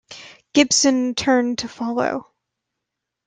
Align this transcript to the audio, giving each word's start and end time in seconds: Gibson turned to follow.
Gibson 0.53 1.13
turned 1.13 1.59
to 1.59 1.67
follow. 1.67 2.31